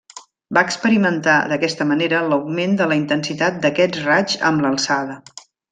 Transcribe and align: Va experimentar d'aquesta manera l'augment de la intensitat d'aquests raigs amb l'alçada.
Va 0.57 0.61
experimentar 0.67 1.35
d'aquesta 1.51 1.87
manera 1.91 2.23
l'augment 2.31 2.75
de 2.81 2.91
la 2.93 2.99
intensitat 3.03 3.63
d'aquests 3.67 4.05
raigs 4.11 4.39
amb 4.51 4.67
l'alçada. 4.67 5.25